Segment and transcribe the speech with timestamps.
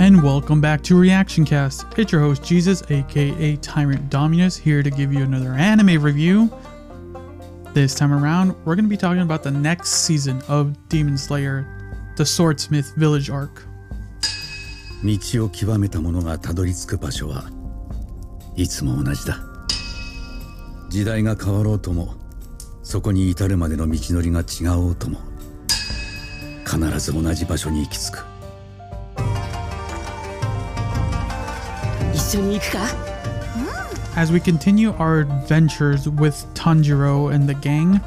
[0.00, 1.86] and welcome back to Reaction Cast.
[1.96, 6.50] It's your host Jesus, aka Tyrant Dominus, here to give you another anime review.
[7.72, 11.66] This time around, we're going to be talking about the next season of Demon Slayer,
[12.16, 13.66] the Swordsmith Village arc.
[15.04, 17.50] 道を極めた者がたどり着く場所は
[18.56, 19.38] いつも同じだ
[20.88, 22.14] 時代が変わろうとも
[22.82, 25.18] そこに至るまでの道のりが違おうとも
[26.64, 28.29] 必ず同じ場所に行き着く
[34.15, 37.99] As we continue our adventures with Tanjiro and the gang,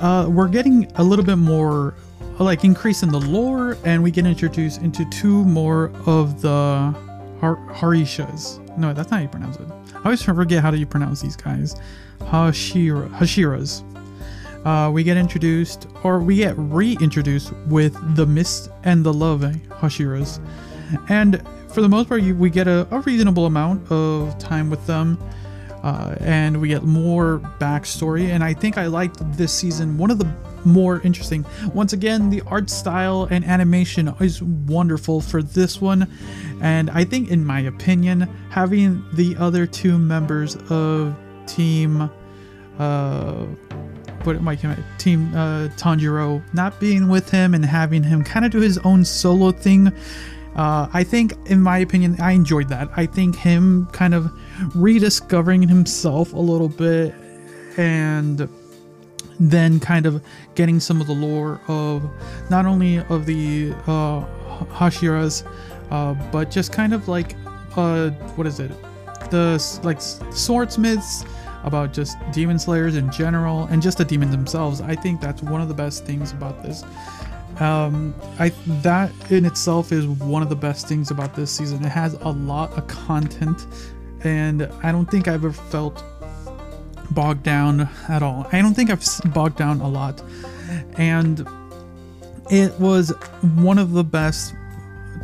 [0.00, 1.94] uh, we're getting a little bit more
[2.38, 6.94] like increase in the lore, and we get introduced into two more of the
[7.40, 8.66] Har- Harishas.
[8.78, 9.68] No, that's not how you pronounce it.
[9.94, 11.76] I always forget how do you pronounce these guys.
[12.20, 13.84] Hashira, Hashiras.
[14.64, 20.40] Uh, we get introduced, or we get reintroduced with the Mist and the Love Hashiras.
[21.10, 21.42] And
[21.72, 25.18] for the most part, you, we get a, a reasonable amount of time with them.
[25.82, 28.28] Uh, and we get more backstory.
[28.28, 30.30] And I think I liked this season one of the
[30.64, 31.46] more interesting.
[31.72, 36.06] Once again, the art style and animation is wonderful for this one.
[36.60, 42.10] And I think, in my opinion, having the other two members of Team.
[42.78, 43.46] Uh,
[44.24, 44.56] what am I
[44.98, 49.04] team uh, Tanjiro not being with him and having him kind of do his own
[49.04, 49.92] solo thing.
[50.56, 52.88] Uh, I think, in my opinion, I enjoyed that.
[52.96, 54.30] I think him kind of
[54.74, 57.14] rediscovering himself a little bit
[57.76, 58.48] and
[59.38, 60.22] then kind of
[60.54, 62.02] getting some of the lore of
[62.50, 64.24] not only of the uh,
[64.66, 65.46] Hashiras,
[65.90, 67.36] uh, but just kind of like
[67.76, 68.70] uh, what is it?
[69.30, 71.24] The like swordsmiths
[71.62, 74.80] about just demon slayers in general and just the demons themselves.
[74.80, 76.84] I think that's one of the best things about this.
[77.58, 78.50] Um, I
[78.82, 81.84] that in itself is one of the best things about this season.
[81.84, 83.66] It has a lot of content,
[84.24, 86.02] and I don't think I've ever felt
[87.10, 88.46] bogged down at all.
[88.52, 90.22] I don't think I've bogged down a lot,
[90.96, 91.46] and
[92.50, 93.10] it was
[93.56, 94.54] one of the best,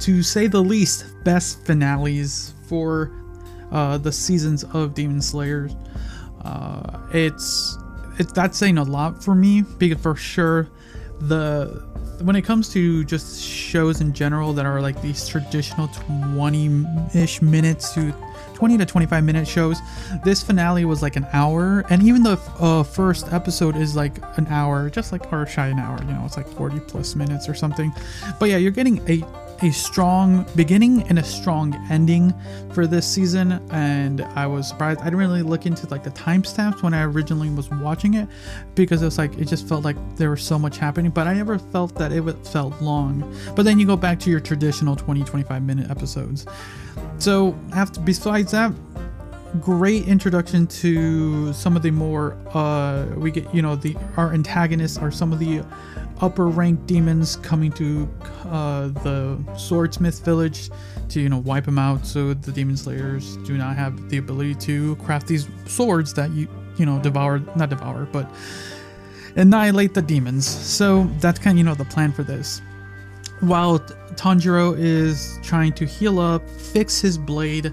[0.01, 3.13] to say the least, best finales for
[3.73, 5.75] uh, the seasons of Demon Slayers.
[6.45, 7.79] Uh, it's
[8.19, 10.69] it's that's saying a lot for me because for sure
[11.21, 11.87] the
[12.23, 17.95] when it comes to just shows in general that are like these traditional 20-ish minutes
[17.95, 18.15] to
[18.55, 19.81] 20 to 25 minute shows
[20.25, 21.85] this finale was like an hour.
[21.91, 25.79] And even the uh, first episode is like an hour just like or shy an
[25.79, 27.93] hour you know it's like 40 plus minutes or something.
[28.39, 29.23] But yeah you're getting a
[29.63, 32.35] a strong beginning and a strong ending
[32.73, 35.01] for this season and i was surprised.
[35.01, 38.29] I didn't really look into like the timestamps when i originally was watching it
[38.75, 41.35] because it was like it just felt like there was so much happening but i
[41.35, 43.23] never felt that it felt long.
[43.55, 46.47] But then you go back to your traditional 20 25 minute episodes.
[47.19, 48.73] So after besides that
[49.61, 54.99] great introduction to some of the more uh we get you know the our antagonists
[54.99, 55.63] are some of the
[56.21, 58.09] upper ranked demons coming to
[58.47, 60.71] uh the swordsmith village
[61.09, 64.55] to you know wipe them out so the demon slayers do not have the ability
[64.55, 68.31] to craft these swords that you you know devour not devour but
[69.37, 70.47] annihilate the demons.
[70.47, 72.61] So that's kind of you know the plan for this.
[73.41, 73.79] While
[74.15, 77.73] Tanjiro is trying to heal up, fix his blade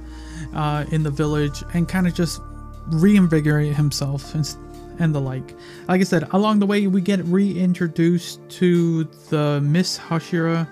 [0.55, 2.41] uh, in the village, and kind of just
[2.87, 4.55] reinvigorate himself and,
[4.99, 5.55] and the like.
[5.87, 10.67] Like I said, along the way, we get reintroduced to the Mist Hashira.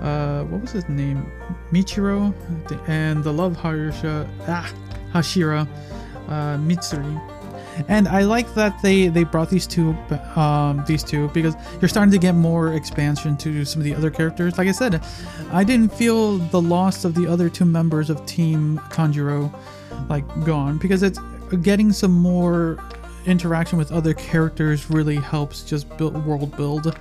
[0.00, 1.30] Uh, what was his name?
[1.72, 2.32] Michiro
[2.88, 4.72] and the Love Harisha, ah,
[5.12, 5.68] Hashira,
[6.28, 7.39] uh, Mitsuri
[7.88, 9.92] and I like that they they brought these two
[10.36, 14.10] um, these two because you're starting to get more expansion to some of the other
[14.10, 14.58] characters.
[14.58, 15.02] Like I said,
[15.52, 19.52] I didn't feel the loss of the other two members of Team Tanjiro
[20.08, 21.18] like gone because it's
[21.62, 22.78] getting some more
[23.26, 26.96] interaction with other characters really helps just build world build.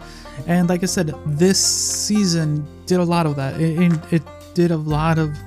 [0.47, 3.59] And like I said, this season did a lot of that.
[3.59, 4.23] It, it
[4.53, 5.37] did a lot of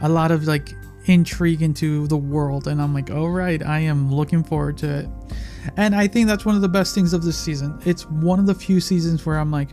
[0.00, 0.74] a lot of like
[1.06, 5.08] intrigue into the world and i'm like all right i am looking forward to it.
[5.76, 7.78] And i think that's one of the best things of this season.
[7.84, 9.70] It's one of the few seasons where i'm like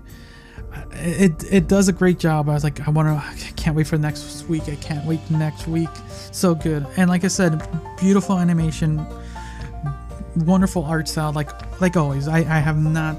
[0.75, 2.47] uh, it it does a great job.
[2.49, 4.63] I was like i want to i can't wait for next week.
[4.69, 5.89] I can't wait next week.
[6.31, 6.85] So good.
[6.97, 7.61] And like i said
[7.99, 9.05] beautiful animation
[10.35, 11.49] wonderful art style like
[11.81, 12.27] like always.
[12.27, 13.17] I i have not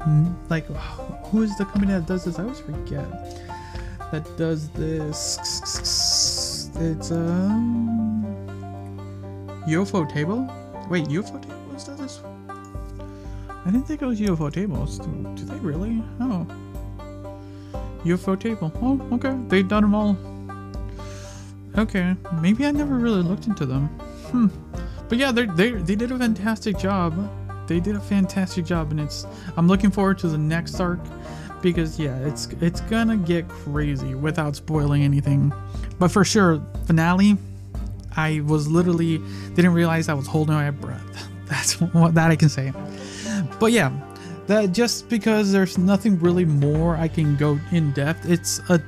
[0.00, 0.66] mm, like
[1.34, 2.38] who is the company that does this?
[2.38, 3.04] I always forget.
[4.12, 5.38] That does this.
[6.76, 7.14] It's a
[9.66, 10.88] Ufotable.
[10.88, 12.20] Wait, Ufotable is that this?
[13.48, 14.98] I didn't think it was Ufotables.
[15.02, 16.02] Do, do they really?
[16.20, 16.46] Oh,
[18.04, 18.72] Ufotable.
[18.82, 19.36] Oh, okay.
[19.48, 20.16] They've done them all.
[21.76, 23.86] Okay, maybe I never really looked into them.
[24.30, 24.48] Hmm.
[25.08, 27.14] But yeah, they they they did a fantastic job.
[27.66, 29.26] They did a fantastic job, and it's.
[29.56, 31.00] I'm looking forward to the next arc
[31.64, 35.52] because yeah, it's it's gonna get crazy without spoiling anything.
[35.98, 37.36] But for sure, finale.
[38.16, 39.18] I was literally
[39.54, 41.28] didn't realize I was holding my breath.
[41.46, 42.72] That's what that I can say.
[43.58, 43.90] But yeah,
[44.46, 48.28] that just because there's nothing really more I can go in depth.
[48.28, 48.80] It's a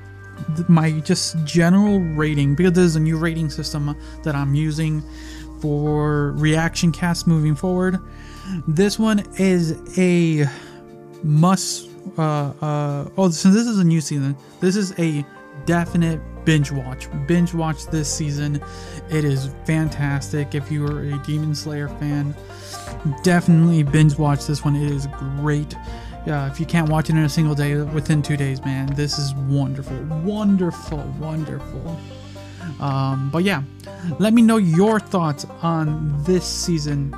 [0.68, 5.02] my just general rating because there's a new rating system that I'm using
[5.60, 7.98] for reaction cast moving forward.
[8.68, 10.46] This one is a
[11.24, 11.90] must.
[12.18, 14.36] Uh, uh, oh, so this is a new season.
[14.60, 15.24] This is a
[15.64, 17.08] definite binge watch.
[17.26, 18.62] Binge watch this season.
[19.10, 20.54] It is fantastic.
[20.54, 22.34] If you are a Demon Slayer fan,
[23.22, 24.76] definitely binge watch this one.
[24.76, 25.74] It is great.
[26.26, 29.18] Yeah, if you can't watch it in a single day, within two days, man, this
[29.18, 32.00] is wonderful, wonderful, wonderful.
[32.80, 33.62] Um, but yeah,
[34.18, 37.14] let me know your thoughts on this season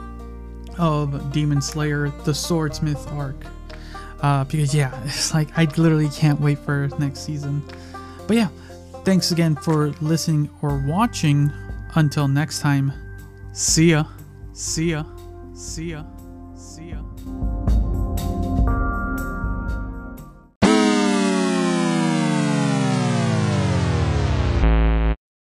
[0.78, 3.36] of Demon Slayer, the Swordsmith arc.
[4.20, 7.62] Uh, because yeah, it's like I literally can't wait for next season.
[8.26, 8.48] But yeah,
[9.04, 11.52] thanks again for listening or watching.
[11.94, 12.92] Until next time,
[13.52, 14.04] see ya,
[14.52, 15.04] see ya,
[15.54, 16.04] see ya,
[16.54, 17.07] see ya.